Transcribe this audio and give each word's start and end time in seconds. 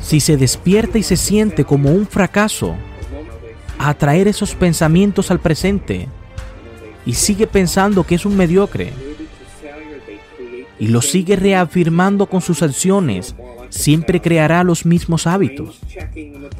Si 0.00 0.20
se 0.20 0.36
despierta 0.36 0.98
y 0.98 1.02
se 1.02 1.16
siente 1.16 1.64
como 1.64 1.90
un 1.90 2.06
fracaso, 2.06 2.74
atraer 3.78 4.28
esos 4.28 4.54
pensamientos 4.54 5.30
al 5.30 5.40
presente 5.40 6.08
y 7.06 7.14
sigue 7.14 7.46
pensando 7.46 8.04
que 8.04 8.16
es 8.16 8.26
un 8.26 8.36
mediocre 8.36 8.92
y 10.78 10.88
lo 10.88 11.02
sigue 11.02 11.36
reafirmando 11.36 12.26
con 12.26 12.40
sus 12.40 12.62
acciones, 12.62 13.34
siempre 13.68 14.20
creará 14.20 14.62
los 14.62 14.86
mismos 14.86 15.26
hábitos. 15.26 15.80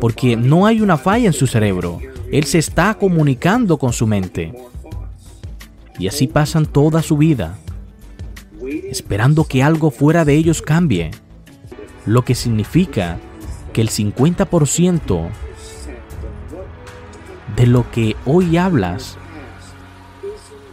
Porque 0.00 0.36
no 0.36 0.66
hay 0.66 0.80
una 0.80 0.96
falla 0.96 1.26
en 1.26 1.32
su 1.32 1.46
cerebro. 1.46 2.00
Él 2.32 2.44
se 2.44 2.58
está 2.58 2.94
comunicando 2.94 3.78
con 3.78 3.92
su 3.92 4.06
mente. 4.06 4.52
Y 5.98 6.08
así 6.08 6.26
pasan 6.26 6.66
toda 6.66 7.02
su 7.02 7.16
vida, 7.16 7.58
esperando 8.90 9.44
que 9.44 9.62
algo 9.62 9.90
fuera 9.90 10.24
de 10.24 10.34
ellos 10.34 10.62
cambie. 10.62 11.10
Lo 12.08 12.24
que 12.24 12.34
significa 12.34 13.18
que 13.74 13.82
el 13.82 13.90
50% 13.90 15.28
de 17.54 17.66
lo 17.66 17.90
que 17.90 18.16
hoy 18.24 18.56
hablas 18.56 19.18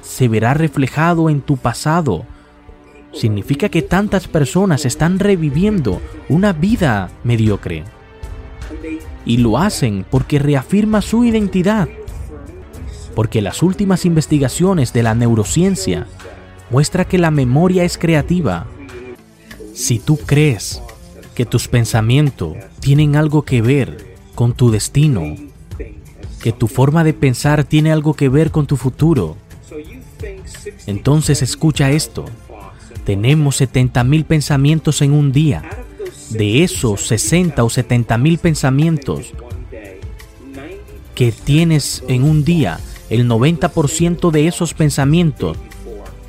se 0.02 0.30
verá 0.30 0.54
reflejado 0.54 1.30
en 1.30 1.42
tu 1.42 1.58
pasado 1.58 2.24
significa 3.12 3.68
que 3.68 3.82
tantas 3.82 4.30
personas 4.30 4.86
están 4.86 5.20
reviviendo 5.20 6.02
una 6.30 6.54
vida 6.54 7.10
mediocre. 7.26 7.84
Y 9.26 9.36
lo 9.36 9.58
hacen 9.58 10.06
porque 10.10 10.40
reafirma 10.40 11.02
su 11.02 11.26
identidad. 11.26 11.90
Porque 13.14 13.42
las 13.42 13.62
últimas 13.62 14.06
investigaciones 14.06 14.94
de 14.94 15.04
la 15.04 15.16
neurociencia 15.16 16.08
muestran 16.70 17.08
que 17.08 17.18
la 17.18 17.30
memoria 17.30 17.84
es 17.84 17.98
creativa. 17.98 18.68
Si 19.74 20.00
tú 20.00 20.16
crees 20.16 20.82
que 21.36 21.46
tus 21.46 21.68
pensamientos 21.68 22.56
tienen 22.80 23.16
algo 23.16 23.44
que 23.44 23.62
ver 23.62 24.16
con 24.34 24.54
tu 24.54 24.72
destino, 24.72 25.36
que 26.42 26.52
tu 26.52 26.68
forma 26.68 27.04
de 27.04 27.14
pensar 27.14 27.64
tiene 27.64 27.92
algo 27.92 28.14
que 28.14 28.30
ver 28.30 28.52
con 28.52 28.66
tu 28.66 28.78
futuro, 28.78 29.36
entonces 30.88 31.42
escucha 31.42 31.92
esto. 31.92 32.26
Tenemos 33.04 33.58
70 33.58 34.04
mil 34.04 34.26
pensamientos 34.26 35.02
en 35.02 35.12
un 35.12 35.32
día. 35.32 35.64
De 36.30 36.64
esos 36.64 37.08
60 37.08 37.64
o 37.64 37.70
70 37.70 38.18
mil 38.18 38.38
pensamientos 38.40 39.34
que 41.14 41.32
tienes 41.32 42.04
en 42.08 42.24
un 42.24 42.44
día, 42.44 42.80
el 43.10 43.30
90% 43.30 44.32
de 44.32 44.48
esos 44.48 44.74
pensamientos 44.74 45.58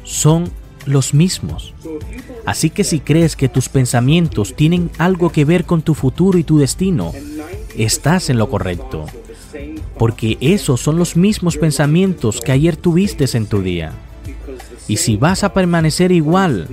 son 0.04 0.50
los 0.84 1.14
mismos. 1.14 1.74
Así 2.46 2.70
que 2.70 2.84
si 2.84 3.00
crees 3.00 3.34
que 3.34 3.48
tus 3.48 3.68
pensamientos 3.68 4.54
tienen 4.54 4.88
algo 4.98 5.30
que 5.30 5.44
ver 5.44 5.64
con 5.64 5.82
tu 5.82 5.94
futuro 5.94 6.38
y 6.38 6.44
tu 6.44 6.58
destino, 6.58 7.12
estás 7.76 8.30
en 8.30 8.38
lo 8.38 8.48
correcto. 8.48 9.06
Porque 9.98 10.38
esos 10.40 10.80
son 10.80 10.96
los 10.96 11.16
mismos 11.16 11.56
pensamientos 11.56 12.40
que 12.40 12.52
ayer 12.52 12.76
tuviste 12.76 13.26
en 13.36 13.46
tu 13.46 13.62
día. 13.62 13.92
Y 14.86 14.98
si 14.98 15.16
vas 15.16 15.42
a 15.42 15.52
permanecer 15.52 16.12
igual, 16.12 16.68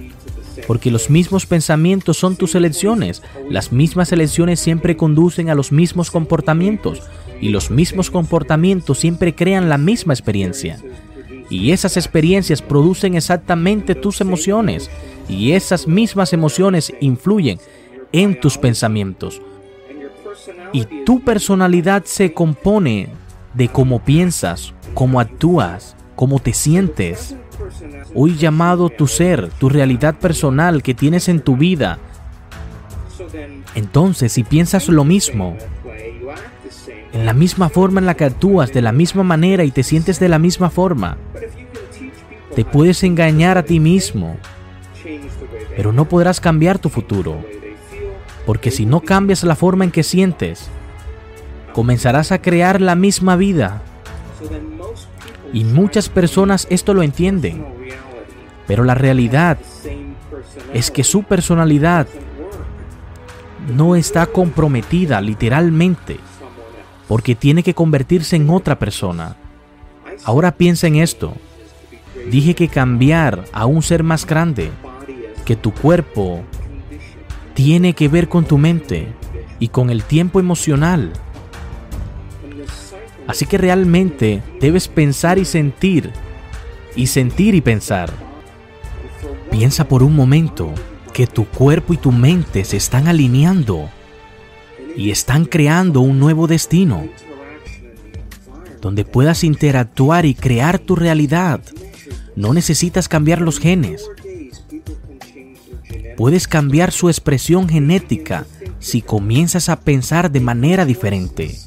porque 0.67 0.91
los 0.91 1.09
mismos 1.09 1.47
pensamientos 1.47 2.17
son 2.17 2.35
tus 2.35 2.53
elecciones, 2.53 3.23
las 3.49 3.71
mismas 3.71 4.11
elecciones 4.11 4.59
siempre 4.59 4.95
conducen 4.95 5.49
a 5.49 5.55
los 5.55 5.71
mismos 5.71 6.11
comportamientos 6.11 7.01
y 7.41 7.49
los 7.49 7.71
mismos 7.71 8.11
comportamientos 8.11 8.99
siempre 8.99 9.33
crean 9.33 9.69
la 9.69 9.79
misma 9.79 10.13
experiencia. 10.13 10.77
Y 11.49 11.71
esas 11.71 11.97
experiencias 11.97 12.61
producen 12.61 13.15
exactamente 13.15 13.95
tus 13.95 14.21
emociones 14.21 14.89
y 15.27 15.53
esas 15.53 15.87
mismas 15.87 16.33
emociones 16.33 16.93
influyen 16.99 17.59
en 18.11 18.39
tus 18.39 18.57
pensamientos. 18.57 19.41
Y 20.71 20.85
tu 21.05 21.21
personalidad 21.21 22.03
se 22.05 22.33
compone 22.33 23.09
de 23.53 23.69
cómo 23.69 24.03
piensas, 24.03 24.73
cómo 24.93 25.19
actúas, 25.19 25.95
cómo 26.15 26.39
te 26.39 26.53
sientes. 26.53 27.35
Hoy 28.15 28.35
llamado 28.35 28.89
tu 28.89 29.07
ser, 29.07 29.49
tu 29.59 29.69
realidad 29.69 30.15
personal 30.15 30.83
que 30.83 30.93
tienes 30.93 31.29
en 31.29 31.41
tu 31.41 31.57
vida. 31.57 31.99
Entonces, 33.75 34.31
si 34.31 34.43
piensas 34.43 34.89
lo 34.89 35.03
mismo, 35.03 35.55
en 37.13 37.25
la 37.25 37.33
misma 37.33 37.69
forma 37.69 37.99
en 37.99 38.07
la 38.07 38.15
que 38.15 38.25
actúas, 38.25 38.73
de 38.73 38.81
la 38.81 38.91
misma 38.91 39.23
manera 39.23 39.63
y 39.63 39.71
te 39.71 39.83
sientes 39.83 40.19
de 40.19 40.29
la 40.29 40.39
misma 40.39 40.69
forma, 40.69 41.17
te 42.55 42.65
puedes 42.65 43.03
engañar 43.03 43.57
a 43.57 43.63
ti 43.63 43.79
mismo, 43.79 44.37
pero 45.75 45.91
no 45.91 46.05
podrás 46.05 46.39
cambiar 46.39 46.79
tu 46.79 46.89
futuro. 46.89 47.37
Porque 48.45 48.71
si 48.71 48.85
no 48.85 49.01
cambias 49.01 49.43
la 49.43 49.55
forma 49.55 49.85
en 49.85 49.91
que 49.91 50.03
sientes, 50.03 50.69
comenzarás 51.73 52.31
a 52.31 52.41
crear 52.41 52.81
la 52.81 52.95
misma 52.95 53.35
vida. 53.35 53.81
Y 55.53 55.63
muchas 55.63 56.09
personas 56.09 56.67
esto 56.69 56.93
lo 56.93 57.03
entienden. 57.03 57.65
Pero 58.67 58.83
la 58.83 58.95
realidad 58.95 59.57
es 60.73 60.91
que 60.91 61.03
su 61.03 61.23
personalidad 61.23 62.07
no 63.75 63.95
está 63.95 64.25
comprometida 64.25 65.21
literalmente 65.21 66.19
porque 67.07 67.35
tiene 67.35 67.63
que 67.63 67.73
convertirse 67.73 68.35
en 68.35 68.49
otra 68.49 68.79
persona. 68.79 69.35
Ahora 70.23 70.53
piensa 70.53 70.87
en 70.87 70.95
esto. 70.95 71.33
Dije 72.29 72.55
que 72.55 72.69
cambiar 72.69 73.43
a 73.51 73.65
un 73.65 73.83
ser 73.83 74.03
más 74.03 74.25
grande, 74.25 74.71
que 75.43 75.55
tu 75.55 75.73
cuerpo, 75.73 76.43
tiene 77.53 77.93
que 77.93 78.07
ver 78.07 78.29
con 78.29 78.45
tu 78.45 78.57
mente 78.57 79.07
y 79.59 79.67
con 79.67 79.89
el 79.89 80.03
tiempo 80.03 80.39
emocional. 80.39 81.13
Así 83.27 83.45
que 83.45 83.57
realmente 83.57 84.41
debes 84.59 84.87
pensar 84.87 85.37
y 85.37 85.45
sentir, 85.45 86.11
y 86.95 87.07
sentir 87.07 87.55
y 87.55 87.61
pensar. 87.61 88.11
Piensa 89.51 89.87
por 89.87 90.03
un 90.03 90.15
momento 90.15 90.73
que 91.13 91.27
tu 91.27 91.45
cuerpo 91.45 91.93
y 91.93 91.97
tu 91.97 92.11
mente 92.11 92.65
se 92.65 92.77
están 92.77 93.07
alineando 93.07 93.89
y 94.95 95.11
están 95.11 95.45
creando 95.45 96.01
un 96.01 96.19
nuevo 96.19 96.47
destino, 96.47 97.07
donde 98.81 99.05
puedas 99.05 99.43
interactuar 99.43 100.25
y 100.25 100.35
crear 100.35 100.79
tu 100.79 100.95
realidad. 100.95 101.61
No 102.35 102.53
necesitas 102.53 103.07
cambiar 103.07 103.41
los 103.41 103.59
genes, 103.59 104.09
Puedes 106.17 106.47
cambiar 106.47 106.91
su 106.91 107.09
expresión 107.09 107.67
genética 107.67 108.45
si 108.79 109.01
comienzas 109.01 109.69
a 109.69 109.79
pensar 109.79 110.31
de 110.31 110.39
manera 110.39 110.85
diferente. 110.85 111.57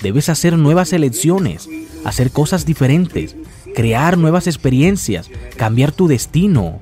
Debes 0.00 0.28
hacer 0.28 0.56
nuevas 0.56 0.92
elecciones, 0.92 1.68
hacer 2.04 2.30
cosas 2.30 2.66
diferentes, 2.66 3.36
crear 3.74 4.18
nuevas 4.18 4.46
experiencias, 4.46 5.30
cambiar 5.56 5.92
tu 5.92 6.08
destino. 6.08 6.80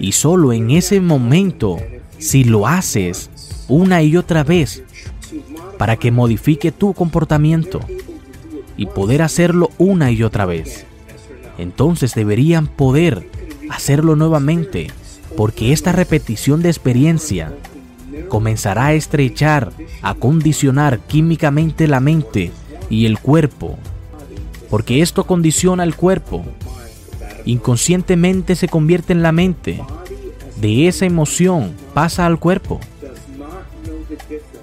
Y 0.00 0.12
solo 0.12 0.52
en 0.52 0.70
ese 0.70 1.00
momento, 1.00 1.78
si 2.18 2.44
lo 2.44 2.66
haces 2.66 3.30
una 3.68 4.02
y 4.02 4.16
otra 4.16 4.42
vez, 4.42 4.82
para 5.78 5.96
que 5.96 6.10
modifique 6.10 6.72
tu 6.72 6.94
comportamiento 6.94 7.80
y 8.76 8.86
poder 8.86 9.22
hacerlo 9.22 9.70
una 9.78 10.10
y 10.10 10.22
otra 10.22 10.46
vez, 10.46 10.86
entonces 11.58 12.14
deberían 12.14 12.66
poder 12.66 13.30
hacerlo 13.70 14.16
nuevamente, 14.16 14.88
porque 15.36 15.72
esta 15.72 15.92
repetición 15.92 16.62
de 16.62 16.70
experiencia 16.70 17.52
comenzará 18.28 18.86
a 18.86 18.94
estrechar, 18.94 19.72
a 20.02 20.14
condicionar 20.14 21.00
químicamente 21.00 21.86
la 21.86 22.00
mente 22.00 22.50
y 22.88 23.06
el 23.06 23.18
cuerpo, 23.18 23.78
porque 24.70 25.02
esto 25.02 25.24
condiciona 25.24 25.84
el 25.84 25.94
cuerpo. 25.94 26.44
Inconscientemente 27.44 28.56
se 28.56 28.68
convierte 28.68 29.12
en 29.12 29.22
la 29.22 29.32
mente. 29.32 29.80
De 30.60 30.88
esa 30.88 31.04
emoción 31.04 31.72
pasa 31.94 32.26
al 32.26 32.38
cuerpo. 32.38 32.80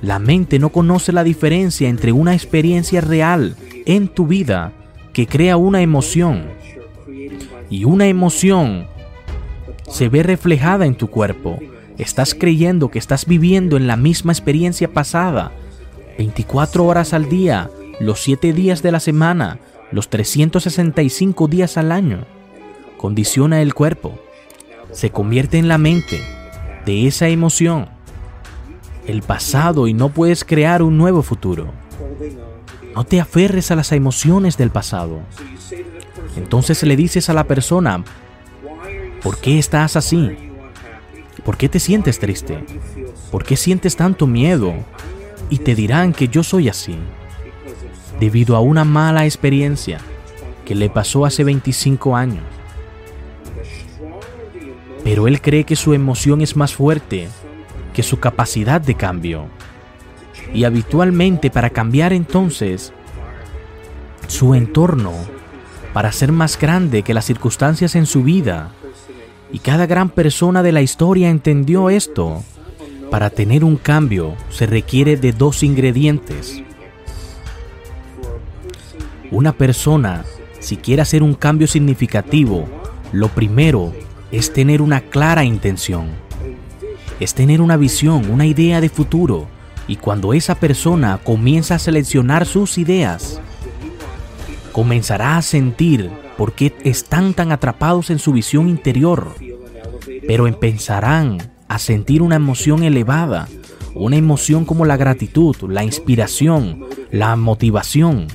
La 0.02 0.20
mente 0.20 0.60
no 0.60 0.70
conoce 0.70 1.14
la 1.14 1.24
diferencia 1.24 1.88
entre 1.88 2.12
una 2.12 2.34
experiencia 2.34 3.00
real 3.00 3.56
en 3.86 4.10
tu 4.10 4.28
vida 4.28 4.74
que 5.14 5.28
crea 5.28 5.56
una 5.56 5.82
emoción 5.82 6.46
y 7.70 7.86
una 7.86 8.08
emoción 8.08 8.88
se 9.90 10.10
ve 10.10 10.24
reflejada 10.24 10.86
en 10.86 10.96
tu 10.96 11.10
cuerpo. 11.10 11.60
Estás 11.98 12.36
creyendo 12.36 12.90
que 12.90 13.00
estás 13.00 13.26
viviendo 13.26 13.78
en 13.78 13.88
la 13.88 13.98
misma 13.98 14.34
experiencia 14.34 14.92
pasada, 14.92 15.52
24 16.18 16.86
horas 16.86 17.14
al 17.14 17.30
día, 17.30 17.70
los 18.00 18.22
7 18.22 18.54
días 18.54 18.82
de 18.82 18.92
la 18.92 19.00
semana, 19.00 19.60
los 19.92 20.10
365 20.10 21.48
días 21.48 21.78
al 21.78 21.92
año. 21.92 22.26
Condiciona 22.98 23.62
el 23.62 23.74
cuerpo. 23.74 24.18
Se 24.92 25.12
convierte 25.12 25.58
en 25.58 25.68
la 25.68 25.78
mente 25.78 26.22
de 26.86 27.08
esa 27.08 27.28
emoción. 27.28 27.88
El 29.06 29.22
pasado 29.22 29.88
y 29.88 29.94
no 29.94 30.10
puedes 30.10 30.44
crear 30.46 30.82
un 30.82 30.98
nuevo 30.98 31.22
futuro. 31.22 31.72
No 32.96 33.04
te 33.04 33.20
aferres 33.20 33.72
a 33.72 33.76
las 33.76 33.92
emociones 33.92 34.58
del 34.58 34.70
pasado. 34.70 35.20
Entonces 36.38 36.82
le 36.84 36.96
dices 36.96 37.30
a 37.30 37.34
la 37.34 37.44
persona, 37.46 38.04
¿por 39.24 39.38
qué 39.38 39.58
estás 39.58 39.96
así? 39.96 40.36
¿Por 41.44 41.58
qué 41.58 41.70
te 41.70 41.80
sientes 41.80 42.20
triste? 42.20 42.64
¿Por 43.32 43.44
qué 43.44 43.56
sientes 43.56 43.96
tanto 43.96 44.28
miedo? 44.28 44.74
Y 45.50 45.60
te 45.60 45.76
dirán 45.76 46.14
que 46.14 46.28
yo 46.28 46.44
soy 46.44 46.70
así 46.70 46.98
debido 48.20 48.56
a 48.56 48.60
una 48.60 48.84
mala 48.84 49.26
experiencia 49.26 50.00
que 50.66 50.76
le 50.76 50.90
pasó 50.90 51.26
hace 51.26 51.44
25 51.44 52.16
años. 52.16 52.44
Pero 55.04 55.28
él 55.28 55.42
cree 55.42 55.64
que 55.66 55.76
su 55.76 55.94
emoción 55.94 56.42
es 56.42 56.56
más 56.56 56.74
fuerte 56.74 57.28
que 57.94 58.04
su 58.04 58.20
capacidad 58.20 58.80
de 58.80 58.96
cambio. 58.96 59.48
Y 60.54 60.64
habitualmente 60.64 61.50
para 61.50 61.70
cambiar 61.70 62.14
entonces 62.14 62.94
su 64.28 64.56
entorno, 64.56 65.14
para 65.94 66.12
ser 66.12 66.32
más 66.32 66.58
grande 66.58 67.04
que 67.04 67.14
las 67.14 67.26
circunstancias 67.26 67.96
en 67.96 68.06
su 68.06 68.24
vida, 68.24 68.72
y 69.54 69.60
cada 69.60 69.86
gran 69.86 70.10
persona 70.10 70.64
de 70.64 70.72
la 70.72 70.82
historia 70.82 71.30
entendió 71.30 71.92
esto, 71.92 72.44
para 73.12 73.30
tener 73.30 73.64
un 73.64 73.78
cambio 73.78 74.34
se 74.50 74.66
requiere 74.66 75.16
de 75.16 75.32
dos 75.32 75.62
ingredientes. 75.62 76.64
Una 79.30 79.54
persona, 79.54 80.26
si 80.60 80.78
quiere 80.78 81.04
hacer 81.04 81.22
un 81.22 81.36
cambio 81.36 81.68
significativo, 81.68 82.66
lo 83.12 83.28
primero 83.28 83.94
es 84.32 84.52
tener 84.52 84.82
una 84.82 85.02
clara 85.02 85.44
intención. 85.44 86.08
Es 87.20 87.36
tener 87.36 87.62
una 87.62 87.78
visión, 87.78 88.32
una 88.32 88.48
idea 88.48 88.82
de 88.82 88.90
futuro. 88.90 89.48
Y 89.88 89.98
cuando 89.98 90.34
esa 90.34 90.56
persona 90.56 91.20
comienza 91.24 91.76
a 91.76 91.80
seleccionar 91.80 92.48
sus 92.48 92.80
ideas, 92.80 93.40
comenzará 94.72 95.38
a 95.38 95.44
sentir 95.44 96.10
por 96.38 96.54
qué 96.54 96.74
están 96.84 97.34
tan 97.34 97.52
atrapados 97.52 98.10
en 98.10 98.20
su 98.20 98.34
visión 98.34 98.70
interior. 98.70 99.36
Pero 100.28 100.48
empezarán 100.48 101.52
a 101.68 101.80
sentir 101.80 102.22
una 102.22 102.36
emoción 102.36 102.84
elevada, 102.84 103.48
una 103.96 104.18
emoción 104.18 104.66
como 104.66 104.86
la 104.86 104.98
gratitud, 104.98 105.56
la 105.70 105.84
inspiración, 105.84 106.86
la 107.12 107.36
motivación, 107.36 108.28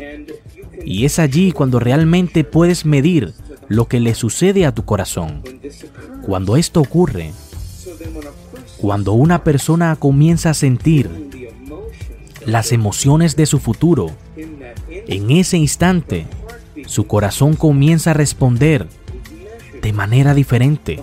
y 0.85 1.05
es 1.05 1.19
allí 1.19 1.53
cuando 1.53 1.81
realmente 1.81 2.45
puedes 2.45 2.85
medir 2.85 3.35
lo 3.69 3.87
que 3.87 4.01
le 4.01 4.15
sucede 4.15 4.65
a 4.65 4.75
tu 4.75 4.85
corazón. 4.85 5.43
Cuando 6.23 6.57
esto 6.57 6.81
ocurre, 6.81 7.33
cuando 8.79 9.13
una 9.13 9.45
persona 9.45 9.97
comienza 9.97 10.51
a 10.51 10.55
sentir 10.55 11.11
las 12.47 12.73
emociones 12.73 13.37
de 13.37 13.47
su 13.47 13.59
futuro, 13.59 14.11
en 14.91 15.31
ese 15.31 15.59
instante 15.59 16.27
su 16.89 17.07
corazón 17.07 17.55
comienza 17.55 18.13
a 18.13 18.15
responder 18.15 18.89
de 19.83 19.93
manera 19.93 20.33
diferente. 20.33 21.01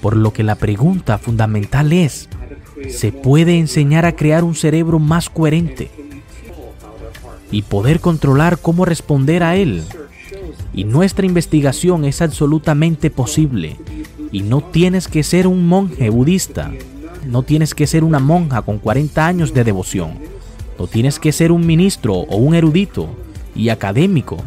Por 0.00 0.16
lo 0.16 0.32
que 0.32 0.42
la 0.42 0.54
pregunta 0.54 1.18
fundamental 1.18 1.92
es, 1.92 2.30
¿se 2.88 3.12
puede 3.12 3.58
enseñar 3.58 4.06
a 4.06 4.16
crear 4.16 4.42
un 4.42 4.54
cerebro 4.54 4.98
más 4.98 5.28
coherente? 5.28 5.90
y 7.52 7.60
poder 7.60 8.00
controlar 8.00 8.58
cómo 8.58 8.86
responder 8.86 9.42
a 9.42 9.56
él. 9.56 9.84
Y 10.72 10.84
nuestra 10.84 11.26
investigación 11.26 12.06
es 12.06 12.22
absolutamente 12.22 13.10
posible. 13.10 13.76
Y 14.32 14.40
no 14.40 14.62
tienes 14.62 15.06
que 15.06 15.22
ser 15.22 15.46
un 15.46 15.68
monje 15.68 16.08
budista. 16.08 16.72
No 17.26 17.42
tienes 17.42 17.74
que 17.74 17.86
ser 17.86 18.04
una 18.04 18.20
monja 18.20 18.62
con 18.62 18.78
40 18.78 19.26
años 19.26 19.52
de 19.52 19.64
devoción. 19.64 20.14
No 20.78 20.86
tienes 20.86 21.18
que 21.18 21.30
ser 21.30 21.52
un 21.52 21.66
ministro 21.66 22.14
o 22.14 22.36
un 22.36 22.54
erudito 22.54 23.10
y 23.54 23.68
académico 23.68 24.38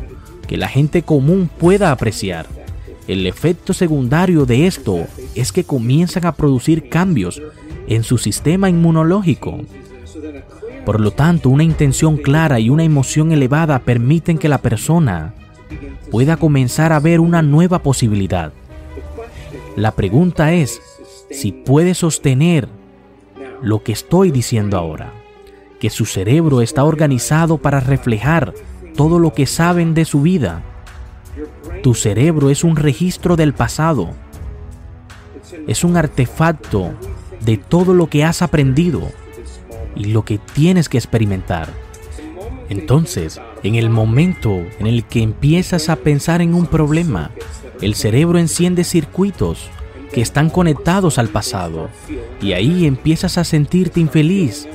que 0.47 0.57
la 0.57 0.67
gente 0.67 1.03
común 1.03 1.49
pueda 1.59 1.91
apreciar. 1.91 2.47
El 3.07 3.27
efecto 3.27 3.73
secundario 3.73 4.45
de 4.45 4.67
esto 4.67 5.05
es 5.35 5.51
que 5.51 5.63
comienzan 5.63 6.25
a 6.25 6.33
producir 6.33 6.89
cambios 6.89 7.41
en 7.87 8.03
su 8.03 8.17
sistema 8.17 8.69
inmunológico 8.69 9.61
por 10.85 11.01
lo 11.01 11.11
tanto, 11.11 11.49
una 11.49 11.63
intención 11.63 12.15
clara 12.17 12.59
y 12.59 12.69
una 12.69 12.83
emoción 12.83 13.31
elevada 13.31 13.79
permiten 13.79 14.37
que 14.37 14.47
la 14.47 14.59
persona 14.59 15.33
pueda 16.11 16.37
comenzar 16.37 16.93
a 16.93 16.99
ver 16.99 17.19
una 17.19 17.41
nueva 17.41 17.79
posibilidad. 17.79 18.53
La 19.75 19.93
pregunta 19.93 20.53
es 20.53 20.79
si 21.31 21.51
puede 21.51 21.95
sostener 21.95 22.69
lo 23.63 23.81
que 23.81 23.93
estoy 23.93 24.29
diciendo 24.29 24.77
ahora, 24.77 25.11
que 25.79 25.89
su 25.89 26.05
cerebro 26.05 26.61
está 26.61 26.83
organizado 26.83 27.57
para 27.57 27.79
reflejar 27.79 28.53
todo 28.95 29.19
lo 29.19 29.33
que 29.33 29.45
saben 29.45 29.93
de 29.93 30.05
su 30.05 30.21
vida. 30.21 30.63
Tu 31.83 31.93
cerebro 31.93 32.49
es 32.49 32.63
un 32.63 32.75
registro 32.75 33.35
del 33.35 33.53
pasado, 33.53 34.09
es 35.67 35.83
un 35.83 35.97
artefacto 35.97 36.93
de 37.41 37.57
todo 37.57 37.93
lo 37.93 38.07
que 38.07 38.23
has 38.23 38.41
aprendido 38.41 39.01
y 39.95 40.05
lo 40.05 40.23
que 40.23 40.37
tienes 40.37 40.89
que 40.89 40.97
experimentar. 40.97 41.69
Entonces, 42.69 43.39
en 43.63 43.75
el 43.75 43.89
momento 43.89 44.49
en 44.79 44.87
el 44.87 45.03
que 45.05 45.21
empiezas 45.21 45.89
a 45.89 45.97
pensar 45.97 46.41
en 46.41 46.53
un 46.53 46.65
problema, 46.65 47.31
el 47.81 47.95
cerebro 47.95 48.39
enciende 48.39 48.83
circuitos 48.83 49.69
que 50.11 50.21
están 50.21 50.49
conectados 50.49 51.19
al 51.19 51.27
pasado 51.27 51.89
y 52.41 52.53
ahí 52.53 52.85
empiezas 52.85 53.37
a 53.37 53.43
sentirte 53.43 53.99
infeliz, 53.99 54.67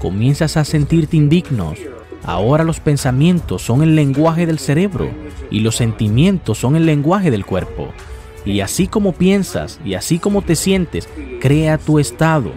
comienzas 0.00 0.56
a 0.56 0.64
sentirte 0.64 1.16
indignos. 1.16 1.78
Ahora 2.26 2.64
los 2.64 2.80
pensamientos 2.80 3.62
son 3.62 3.82
el 3.82 3.94
lenguaje 3.94 4.46
del 4.46 4.58
cerebro 4.58 5.08
y 5.50 5.60
los 5.60 5.76
sentimientos 5.76 6.58
son 6.58 6.76
el 6.76 6.84
lenguaje 6.84 7.30
del 7.30 7.46
cuerpo. 7.46 7.88
Y 8.44 8.60
así 8.60 8.86
como 8.86 9.12
piensas 9.12 9.80
y 9.84 9.94
así 9.94 10.18
como 10.18 10.42
te 10.42 10.56
sientes, 10.56 11.08
crea 11.40 11.78
tu 11.78 11.98
estado. 11.98 12.52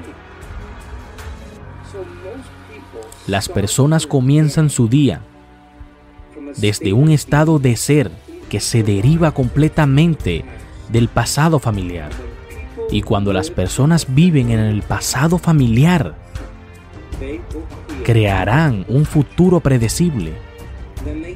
las 3.29 3.47
personas 3.47 4.07
comienzan 4.07 4.71
su 4.71 4.87
día 4.87 5.21
desde 6.57 6.93
un 6.93 7.11
estado 7.11 7.59
de 7.59 7.75
ser 7.75 8.11
que 8.49 8.59
se 8.59 8.81
deriva 8.81 9.31
completamente 9.31 10.43
del 10.91 11.07
pasado 11.07 11.59
familiar. 11.59 12.09
Y 12.89 13.03
cuando 13.03 13.31
las 13.31 13.51
personas 13.51 14.07
viven 14.15 14.49
en 14.49 14.59
el 14.59 14.81
pasado 14.81 15.37
familiar, 15.37 16.15
crearán 18.03 18.85
un 18.87 19.05
futuro 19.05 19.59
predecible. 19.59 20.33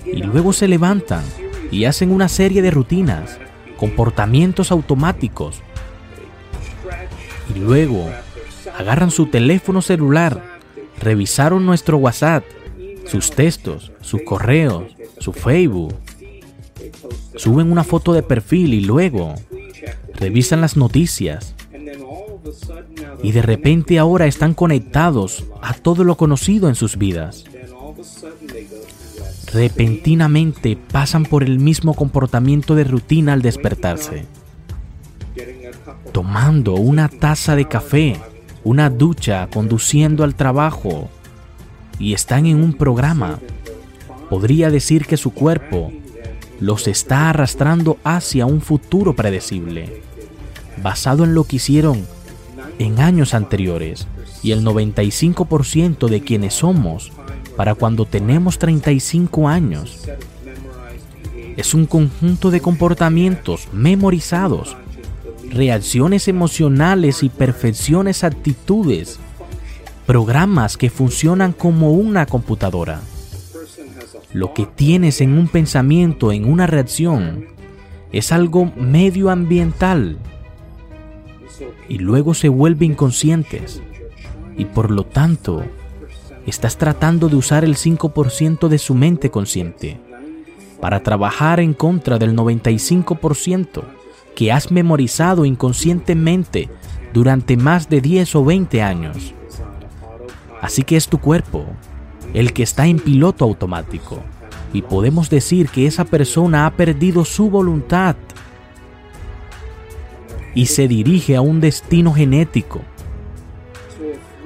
Y 0.06 0.24
luego 0.24 0.54
se 0.54 0.68
levantan 0.68 1.24
y 1.72 1.86
hacen 1.86 2.12
una 2.12 2.28
serie 2.28 2.62
de 2.62 2.72
rutinas, 2.72 3.40
comportamientos 3.78 4.72
automáticos 4.72 5.62
Y 7.54 7.60
luego 7.60 8.10
agarran 8.78 9.12
su 9.12 9.28
teléfono 9.28 9.82
celular, 9.82 10.42
revisaron 11.00 11.66
nuestro 11.66 11.98
WhatsApp, 11.98 12.44
sus 13.06 13.32
textos, 13.32 13.92
sus 14.02 14.22
correos, 14.24 14.96
su 15.20 15.34
Facebook. 15.34 15.96
Suben 17.36 17.72
una 17.72 17.84
foto 17.84 18.14
de 18.14 18.24
perfil 18.24 18.74
y 18.74 18.82
luego 18.82 19.36
revisan 20.16 20.62
las 20.62 20.78
noticias. 20.78 21.56
Y 23.22 23.32
de 23.32 23.42
repente 23.42 24.00
ahora 24.00 24.26
están 24.26 24.54
conectados 24.54 25.46
a 25.62 25.74
todo 25.74 26.04
lo 26.04 26.18
conocido 26.18 26.70
en 26.70 26.76
sus 26.76 26.98
vidas. 26.98 27.46
Repentinamente 29.54 30.76
pasan 30.76 31.24
por 31.24 31.44
el 31.44 31.60
mismo 31.60 31.94
comportamiento 31.94 32.76
de 32.76 32.84
rutina 32.84 33.34
al 33.34 33.42
despertarse. 33.42 34.26
Tomando 36.12 36.74
una 36.76 37.08
taza 37.08 37.56
de 37.56 37.68
café, 37.68 38.20
una 38.64 38.90
ducha, 38.90 39.48
conduciendo 39.52 40.24
al 40.24 40.36
trabajo 40.36 41.10
y 42.00 42.14
están 42.14 42.46
en 42.46 42.64
un 42.64 42.74
programa. 42.74 43.40
Podría 44.30 44.70
decir 44.70 45.06
que 45.06 45.18
su 45.18 45.32
cuerpo 45.32 45.92
los 46.60 46.88
está 46.88 47.30
arrastrando 47.30 47.98
hacia 48.04 48.46
un 48.46 48.62
futuro 48.62 49.16
predecible, 49.16 50.02
basado 50.82 51.24
en 51.24 51.36
lo 51.36 51.44
que 51.44 51.58
hicieron 51.58 52.06
en 52.80 53.00
años 53.00 53.34
anteriores 53.34 54.08
y 54.42 54.52
el 54.52 54.64
95% 54.64 56.08
de 56.08 56.22
quienes 56.22 56.56
somos 56.56 57.12
para 57.56 57.76
cuando 57.76 58.06
tenemos 58.06 58.60
35 58.60 59.48
años. 59.48 60.08
Es 61.56 61.74
un 61.74 61.86
conjunto 61.86 62.50
de 62.52 62.62
comportamientos 62.62 63.68
memorizados, 63.72 64.76
reacciones 65.50 66.28
emocionales 66.28 67.22
y 67.22 67.30
perfecciones 67.30 68.24
actitudes, 68.24 69.20
programas 70.08 70.78
que 70.78 70.90
funcionan 70.90 71.54
como 71.54 71.92
una 71.92 72.26
computadora. 72.26 73.02
Lo 74.34 74.54
que 74.54 74.66
tienes 74.66 75.22
en 75.22 75.38
un 75.38 75.48
pensamiento, 75.48 76.32
en 76.32 76.52
una 76.52 76.66
reacción, 76.66 77.46
es 78.12 78.32
algo 78.32 78.72
medioambiental 78.76 80.18
y 81.88 82.00
luego 82.00 82.34
se 82.34 82.50
vuelve 82.50 82.86
inconscientes 82.86 83.82
y 84.58 84.66
por 84.66 84.92
lo 84.92 85.04
tanto 85.04 85.64
estás 86.46 86.78
tratando 86.78 87.30
de 87.30 87.36
usar 87.36 87.64
el 87.64 87.76
5% 87.76 88.68
de 88.68 88.78
su 88.78 88.96
mente 88.96 89.30
consciente 89.30 90.00
para 90.82 91.02
trabajar 91.02 91.60
en 91.60 91.74
contra 91.74 92.18
del 92.18 92.36
95% 92.36 93.84
que 94.36 94.52
has 94.52 94.72
memorizado 94.72 95.46
inconscientemente 95.46 96.70
durante 97.14 97.56
más 97.56 97.90
de 97.90 98.02
10 98.02 98.36
o 98.36 98.46
20 98.46 98.82
años. 98.82 99.34
Así 100.62 100.84
que 100.84 100.98
es 100.98 101.08
tu 101.08 101.20
cuerpo 101.20 101.66
el 102.34 102.54
que 102.54 102.64
está 102.64 102.88
en 102.88 103.00
piloto 103.00 103.46
automático 103.46 104.24
y 104.74 104.82
podemos 104.82 105.30
decir 105.30 105.70
que 105.70 105.86
esa 105.86 106.04
persona 106.04 106.66
ha 106.66 106.72
perdido 106.72 107.26
su 107.26 107.50
voluntad 107.50 108.16
y 110.56 110.68
se 110.68 110.88
dirige 110.88 111.36
a 111.36 111.42
un 111.42 111.60
destino 111.60 112.14
genético. 112.14 112.82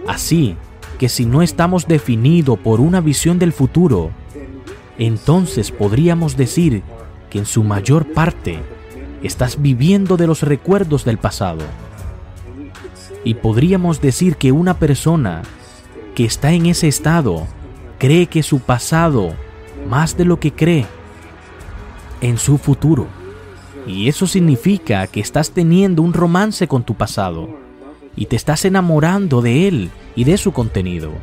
Así 0.08 0.56
que 0.98 1.10
si 1.10 1.26
no 1.26 1.42
estamos 1.42 1.88
definidos 1.88 2.58
por 2.60 2.80
una 2.80 3.02
visión 3.02 3.40
del 3.40 3.54
futuro, 3.54 4.12
entonces 4.98 5.72
podríamos 5.72 6.38
decir 6.38 6.82
que 7.30 7.40
en 7.40 7.46
su 7.46 7.64
mayor 7.64 8.14
parte 8.14 8.60
estás 9.22 9.62
viviendo 9.62 10.18
de 10.18 10.28
los 10.28 10.42
recuerdos 10.42 11.06
del 11.06 11.18
pasado. 11.18 11.64
Y 13.24 13.36
podríamos 13.36 14.02
decir 14.02 14.38
que 14.38 14.52
una 14.52 14.76
persona 14.76 15.44
que 16.16 16.26
está 16.26 16.52
en 16.52 16.66
ese 16.68 16.88
estado 16.88 17.46
cree 18.00 18.28
que 18.28 18.42
su 18.42 18.60
pasado 18.60 19.34
más 19.90 20.18
de 20.18 20.26
lo 20.26 20.40
que 20.40 20.52
cree 20.54 20.86
en 22.22 22.38
su 22.38 22.58
futuro. 22.58 23.08
Y 23.88 24.10
eso 24.10 24.28
significa 24.28 25.08
que 25.08 25.22
estás 25.22 25.52
teniendo 25.52 26.02
un 26.02 26.12
romance 26.12 26.68
con 26.68 26.84
tu 26.84 26.96
pasado 26.96 27.48
y 28.18 28.26
te 28.26 28.36
estás 28.36 28.66
enamorando 28.66 29.42
de 29.42 29.68
él 29.70 29.90
y 30.16 30.26
de 30.26 30.38
su 30.38 30.52
contenido. 30.52 31.14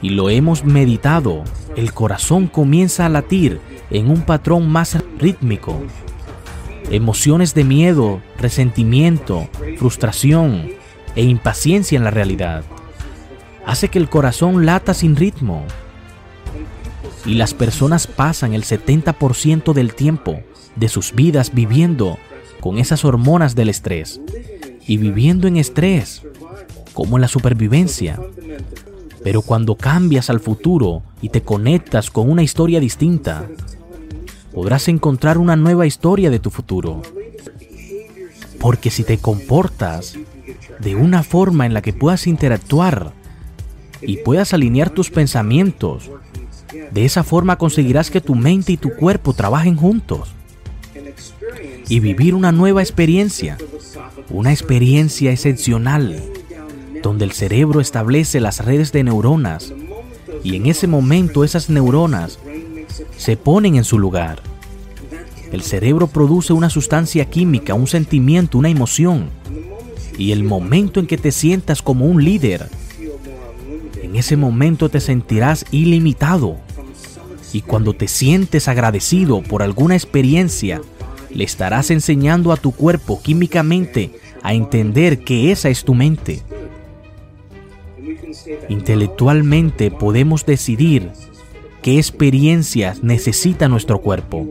Y 0.00 0.10
lo 0.10 0.30
hemos 0.30 0.64
meditado, 0.64 1.42
el 1.74 1.92
corazón 1.92 2.46
comienza 2.46 3.06
a 3.06 3.08
latir 3.08 3.60
en 3.90 4.08
un 4.08 4.22
patrón 4.22 4.68
más 4.68 4.96
rítmico. 5.18 5.82
Emociones 6.90 7.54
de 7.54 7.64
miedo, 7.64 8.20
resentimiento, 8.38 9.48
frustración 9.78 10.70
e 11.16 11.24
impaciencia 11.24 11.96
en 11.96 12.04
la 12.04 12.12
realidad 12.12 12.62
hace 13.64 13.88
que 13.88 13.98
el 13.98 14.08
corazón 14.08 14.64
lata 14.64 14.94
sin 14.94 15.16
ritmo. 15.16 15.64
Y 17.24 17.34
las 17.34 17.52
personas 17.52 18.06
pasan 18.06 18.54
el 18.54 18.62
70% 18.62 19.72
del 19.72 19.94
tiempo 19.94 20.40
de 20.76 20.88
sus 20.88 21.14
vidas 21.14 21.52
viviendo 21.52 22.18
con 22.60 22.78
esas 22.78 23.04
hormonas 23.04 23.54
del 23.54 23.68
estrés 23.68 24.20
y 24.86 24.98
viviendo 24.98 25.48
en 25.48 25.56
estrés, 25.56 26.22
como 26.92 27.16
en 27.16 27.22
la 27.22 27.28
supervivencia. 27.28 28.20
Pero 29.22 29.42
cuando 29.42 29.76
cambias 29.76 30.30
al 30.30 30.40
futuro 30.40 31.02
y 31.20 31.30
te 31.30 31.42
conectas 31.42 32.10
con 32.10 32.30
una 32.30 32.42
historia 32.42 32.78
distinta, 32.78 33.46
podrás 34.52 34.88
encontrar 34.88 35.38
una 35.38 35.56
nueva 35.56 35.86
historia 35.86 36.30
de 36.30 36.38
tu 36.38 36.50
futuro. 36.50 37.02
Porque 38.60 38.90
si 38.90 39.02
te 39.02 39.18
comportas 39.18 40.16
de 40.78 40.94
una 40.94 41.22
forma 41.22 41.66
en 41.66 41.74
la 41.74 41.82
que 41.82 41.92
puedas 41.92 42.26
interactuar 42.26 43.12
y 44.00 44.18
puedas 44.18 44.54
alinear 44.54 44.90
tus 44.90 45.10
pensamientos, 45.10 46.10
de 46.92 47.04
esa 47.04 47.24
forma 47.24 47.56
conseguirás 47.56 48.10
que 48.10 48.20
tu 48.20 48.34
mente 48.34 48.72
y 48.72 48.76
tu 48.76 48.94
cuerpo 48.94 49.32
trabajen 49.32 49.76
juntos 49.76 50.35
y 51.88 52.00
vivir 52.00 52.34
una 52.34 52.52
nueva 52.52 52.82
experiencia, 52.82 53.58
una 54.30 54.52
experiencia 54.52 55.30
excepcional, 55.32 56.22
donde 57.02 57.24
el 57.24 57.32
cerebro 57.32 57.80
establece 57.80 58.40
las 58.40 58.64
redes 58.64 58.92
de 58.92 59.04
neuronas 59.04 59.72
y 60.42 60.56
en 60.56 60.66
ese 60.66 60.86
momento 60.86 61.44
esas 61.44 61.70
neuronas 61.70 62.38
se 63.16 63.36
ponen 63.36 63.76
en 63.76 63.84
su 63.84 63.98
lugar. 63.98 64.42
El 65.52 65.62
cerebro 65.62 66.08
produce 66.08 66.52
una 66.52 66.70
sustancia 66.70 67.24
química, 67.26 67.74
un 67.74 67.86
sentimiento, 67.86 68.58
una 68.58 68.68
emoción. 68.68 69.30
Y 70.18 70.32
el 70.32 70.44
momento 70.44 70.98
en 70.98 71.06
que 71.06 71.18
te 71.18 71.30
sientas 71.30 71.82
como 71.82 72.06
un 72.06 72.24
líder, 72.24 72.68
en 74.02 74.16
ese 74.16 74.36
momento 74.36 74.88
te 74.88 75.00
sentirás 75.00 75.64
ilimitado. 75.70 76.56
Y 77.52 77.60
cuando 77.60 77.92
te 77.92 78.08
sientes 78.08 78.66
agradecido 78.66 79.42
por 79.42 79.62
alguna 79.62 79.94
experiencia, 79.94 80.80
le 81.36 81.44
estarás 81.44 81.90
enseñando 81.90 82.52
a 82.52 82.56
tu 82.56 82.72
cuerpo 82.72 83.20
químicamente 83.22 84.18
a 84.42 84.54
entender 84.54 85.20
que 85.20 85.52
esa 85.52 85.68
es 85.68 85.84
tu 85.84 85.94
mente. 85.94 86.42
Intelectualmente 88.68 89.90
podemos 89.90 90.46
decidir 90.46 91.10
qué 91.82 91.98
experiencias 91.98 93.02
necesita 93.02 93.68
nuestro 93.68 94.00
cuerpo. 94.00 94.48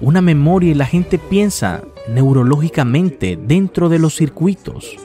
Una 0.00 0.20
memoria 0.20 0.72
y 0.72 0.74
la 0.74 0.86
gente 0.86 1.18
piensa 1.18 1.82
neurológicamente 2.08 3.38
dentro 3.40 3.88
de 3.88 3.98
los 3.98 4.14
circuitos 4.14 4.96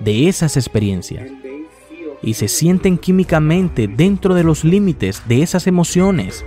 de 0.00 0.28
esas 0.28 0.56
experiencias 0.56 1.30
y 2.22 2.34
se 2.34 2.48
sienten 2.48 2.98
químicamente 2.98 3.86
dentro 3.86 4.34
de 4.34 4.44
los 4.44 4.64
límites 4.64 5.22
de 5.28 5.42
esas 5.42 5.66
emociones 5.66 6.44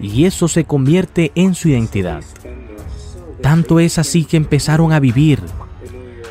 y 0.00 0.24
eso 0.24 0.48
se 0.48 0.64
convierte 0.64 1.32
en 1.34 1.54
su 1.54 1.68
identidad. 1.68 2.22
Tanto 3.42 3.80
es 3.80 3.98
así 3.98 4.24
que 4.24 4.36
empezaron 4.36 4.92
a 4.92 5.00
vivir 5.00 5.40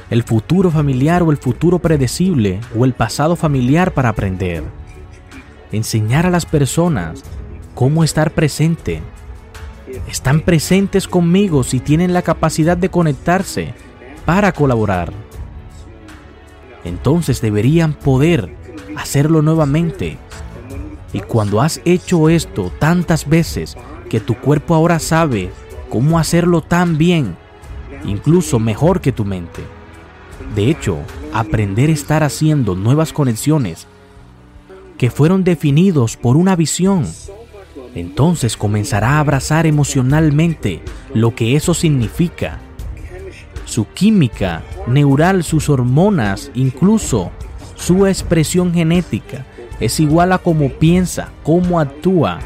el 0.10 0.24
futuro 0.24 0.72
familiar 0.72 1.22
o 1.24 1.32
el 1.32 1.38
futuro 1.38 1.80
predecible 1.80 2.60
o 2.78 2.86
el 2.86 2.94
pasado 2.94 3.36
familiar 3.36 3.94
para 3.94 4.10
aprender. 4.10 4.64
Enseñar 5.72 6.26
a 6.26 6.32
las 6.32 6.46
personas 6.46 7.24
cómo 7.76 8.04
estar 8.04 8.32
presente. 8.32 9.02
Están 10.08 10.42
presentes 10.42 11.08
conmigo 11.08 11.64
si 11.64 11.80
tienen 11.80 12.14
la 12.14 12.22
capacidad 12.22 12.78
de 12.78 12.90
conectarse 12.90 13.74
para 14.26 14.52
colaborar. 14.52 15.14
Entonces 16.84 17.42
deberían 17.42 17.94
poder 17.94 18.56
hacerlo 18.96 19.42
nuevamente 19.42 20.18
y 21.14 21.20
cuando 21.22 21.62
has 21.62 21.82
hecho 21.86 22.30
esto 22.30 22.72
tantas 22.80 23.28
veces 23.28 23.76
que 24.10 24.20
tu 24.20 24.36
cuerpo 24.36 24.76
ahora 24.76 25.00
sabe 25.00 25.52
cómo 25.90 26.20
hacerlo 26.20 26.62
tan 26.62 26.98
bien, 26.98 27.36
incluso 28.06 28.60
mejor 28.60 29.02
que 29.02 29.12
tu 29.12 29.26
mente. 29.26 29.62
De 30.56 30.70
hecho, 30.70 31.00
aprender 31.34 31.90
a 31.90 31.94
estar 31.94 32.24
haciendo 32.24 32.76
nuevas 32.76 33.14
conexiones 33.14 33.88
que 34.98 35.10
fueron 35.10 35.44
definidos 35.44 36.18
por 36.18 36.38
una 36.38 36.56
visión, 36.56 37.06
entonces 37.96 38.58
comenzará 38.58 39.14
a 39.14 39.20
abrazar 39.20 39.66
emocionalmente 39.66 40.82
lo 41.14 41.36
que 41.36 41.56
eso 41.56 41.74
significa. 41.74 42.60
su 43.66 43.86
química 43.86 44.64
neural, 44.88 45.44
sus 45.44 45.70
hormonas, 45.70 46.50
incluso 46.56 47.30
su 47.76 48.08
expresión 48.08 48.74
genética, 48.74 49.46
es 49.80 50.00
igual 50.00 50.34
a 50.34 50.40
cómo 50.40 50.70
piensa, 50.70 51.30
cómo 51.44 51.80
actúa, 51.80 52.40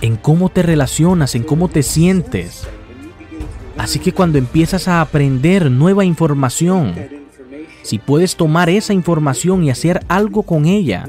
en 0.00 0.16
cómo 0.16 0.48
te 0.48 0.62
relacionas, 0.62 1.34
en 1.34 1.42
cómo 1.42 1.68
te 1.68 1.82
sientes. 1.82 2.66
Así 3.78 3.98
que 3.98 4.12
cuando 4.12 4.38
empiezas 4.38 4.88
a 4.88 5.00
aprender 5.00 5.70
nueva 5.70 6.04
información, 6.04 6.94
si 7.82 7.98
puedes 7.98 8.36
tomar 8.36 8.68
esa 8.68 8.92
información 8.92 9.64
y 9.64 9.70
hacer 9.70 10.04
algo 10.08 10.42
con 10.42 10.66
ella, 10.66 11.08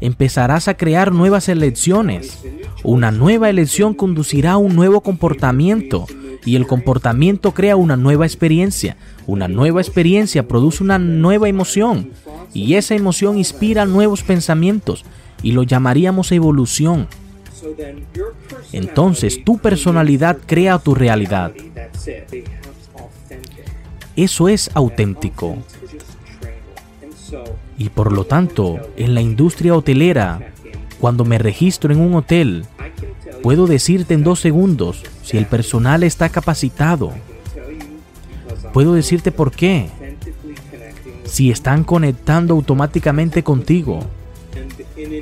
empezarás 0.00 0.68
a 0.68 0.74
crear 0.74 1.12
nuevas 1.12 1.48
elecciones. 1.48 2.38
Una 2.84 3.10
nueva 3.10 3.50
elección 3.50 3.94
conducirá 3.94 4.52
a 4.52 4.56
un 4.58 4.74
nuevo 4.76 5.00
comportamiento 5.00 6.06
y 6.44 6.56
el 6.56 6.66
comportamiento 6.66 7.52
crea 7.52 7.76
una 7.76 7.96
nueva 7.96 8.26
experiencia. 8.26 8.96
Una 9.26 9.48
nueva 9.48 9.80
experiencia 9.80 10.46
produce 10.46 10.82
una 10.82 10.98
nueva 10.98 11.48
emoción 11.48 12.10
y 12.54 12.74
esa 12.74 12.94
emoción 12.94 13.38
inspira 13.38 13.86
nuevos 13.86 14.22
pensamientos 14.22 15.04
y 15.42 15.52
lo 15.52 15.62
llamaríamos 15.62 16.32
evolución. 16.32 17.08
Entonces 18.72 19.44
tu 19.44 19.58
personalidad 19.58 20.38
crea 20.46 20.78
tu 20.78 20.94
realidad. 20.94 21.52
Eso 24.16 24.48
es 24.48 24.70
auténtico. 24.74 25.56
Y 27.78 27.88
por 27.88 28.12
lo 28.12 28.24
tanto, 28.24 28.78
en 28.96 29.14
la 29.14 29.20
industria 29.22 29.74
hotelera, 29.74 30.52
cuando 31.00 31.24
me 31.24 31.38
registro 31.38 31.92
en 31.92 32.00
un 32.00 32.14
hotel, 32.14 32.66
puedo 33.42 33.66
decirte 33.66 34.14
en 34.14 34.22
dos 34.22 34.40
segundos 34.40 35.02
si 35.22 35.38
el 35.38 35.46
personal 35.46 36.02
está 36.02 36.28
capacitado. 36.28 37.12
Puedo 38.72 38.94
decirte 38.94 39.32
por 39.32 39.50
qué. 39.50 39.88
Si 41.24 41.50
están 41.50 41.84
conectando 41.84 42.54
automáticamente 42.54 43.42
contigo. 43.42 44.00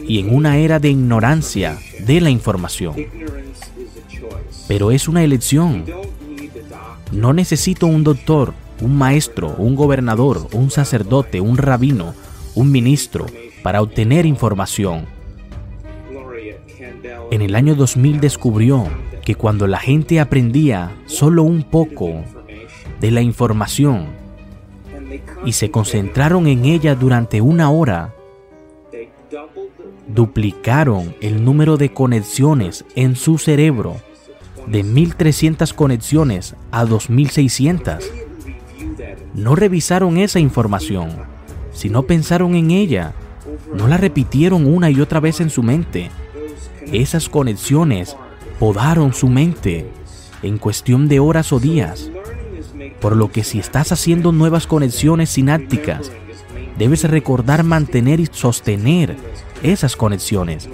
Y 0.07 0.19
en 0.19 0.35
una 0.35 0.59
era 0.59 0.79
de 0.79 0.91
ignorancia 0.91 1.79
de 2.01 2.21
la 2.21 2.31
información. 2.31 2.95
Pero 4.67 4.91
es 4.91 5.09
una 5.09 5.23
elección. 5.23 5.85
No 7.13 7.33
necesito 7.33 7.87
un 7.87 8.05
doctor, 8.05 8.55
un 8.81 8.97
maestro, 8.97 9.55
un 9.59 9.75
gobernador, 9.75 10.49
un 10.53 10.71
sacerdote, 10.71 11.41
un 11.41 11.57
rabino, 11.57 12.15
un 12.55 12.71
ministro 12.71 13.27
para 13.63 13.83
obtener 13.83 14.27
información. 14.27 15.07
En 17.31 17.43
el 17.43 17.55
año 17.55 17.75
2000 17.75 18.21
descubrió 18.21 18.89
que 19.25 19.35
cuando 19.35 19.67
la 19.67 19.79
gente 19.79 20.21
aprendía 20.21 20.93
solo 21.07 21.43
un 21.43 21.63
poco 21.63 22.25
de 23.01 23.11
la 23.11 23.23
información 23.23 24.20
y 25.45 25.53
se 25.53 25.71
concentraron 25.71 26.47
en 26.47 26.65
ella 26.65 26.95
durante 26.95 27.41
una 27.41 27.71
hora, 27.71 28.15
duplicaron 30.07 31.15
el 31.21 31.45
número 31.45 31.77
de 31.77 31.93
conexiones 31.93 32.85
en 32.95 33.17
su 33.17 33.39
cerebro 33.39 33.97
de 34.67 34.83
1300 34.83 35.73
conexiones 35.73 36.55
a 36.71 36.85
2600. 36.85 38.05
No 39.35 39.55
revisaron 39.55 40.19
esa 40.19 40.41
información, 40.41 41.11
sino 41.73 42.03
pensaron 42.03 42.55
en 42.55 42.71
ella. 42.71 43.15
No 43.75 43.89
la 43.89 43.97
repitieron 43.97 44.67
una 44.67 44.91
y 44.91 45.01
otra 45.01 45.21
vez 45.21 45.41
en 45.41 45.51
su 45.51 45.63
mente. 45.63 46.11
Esas 46.93 47.29
conexiones 47.29 48.17
podaron 48.59 49.15
su 49.15 49.29
mente 49.29 49.87
en 50.43 50.59
cuestión 50.59 51.09
de 51.09 51.21
horas 51.21 51.53
o 51.53 51.61
días. 51.61 52.11
Por 53.01 53.17
lo 53.17 53.31
que 53.31 53.45
si 53.45 53.59
estás 53.59 53.93
haciendo 53.93 54.33
nuevas 54.33 54.67
conexiones 54.67 55.31
sinápticas, 55.31 56.11
debes 56.79 57.05
recordar 57.05 57.65
mantener 57.65 58.21
y 58.21 58.27
sostener 58.27 59.17
esas 59.63 59.97
conexiones. 59.97 60.69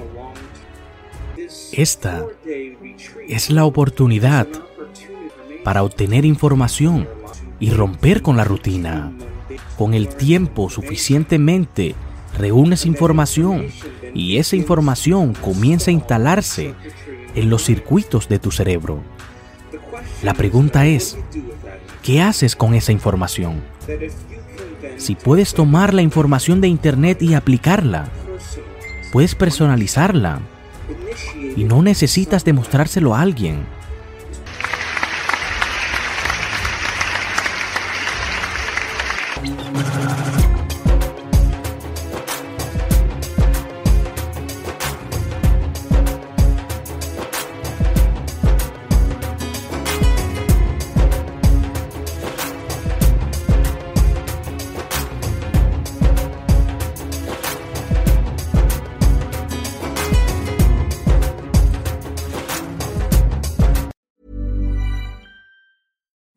Esta 1.72 2.24
es 3.28 3.50
la 3.50 3.64
oportunidad 3.64 4.46
para 5.64 5.82
obtener 5.82 6.24
información 6.24 7.08
y 7.58 7.70
romper 7.70 8.22
con 8.22 8.36
la 8.36 8.44
rutina. 8.44 9.12
Con 9.76 9.94
el 9.94 10.08
tiempo 10.08 10.70
suficientemente 10.70 11.94
reúnes 12.38 12.86
información 12.86 13.66
y 14.14 14.36
esa 14.36 14.56
información 14.56 15.34
comienza 15.34 15.90
a 15.90 15.94
instalarse 15.94 16.74
en 17.34 17.50
los 17.50 17.64
circuitos 17.64 18.28
de 18.28 18.38
tu 18.38 18.50
cerebro. 18.50 19.02
La 20.22 20.34
pregunta 20.34 20.86
es, 20.86 21.18
¿qué 22.06 22.22
haces 22.22 22.54
con 22.54 22.72
esa 22.74 22.92
información? 22.92 23.64
Si 24.96 25.16
puedes 25.16 25.54
tomar 25.54 25.92
la 25.92 26.02
información 26.02 26.60
de 26.60 26.68
Internet 26.68 27.20
y 27.20 27.34
aplicarla, 27.34 28.08
puedes 29.12 29.34
personalizarla 29.34 30.38
y 31.56 31.64
no 31.64 31.82
necesitas 31.82 32.44
demostrárselo 32.44 33.12
a 33.12 33.22
alguien. 33.22 33.66